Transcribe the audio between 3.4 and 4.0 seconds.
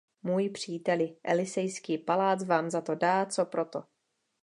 proto.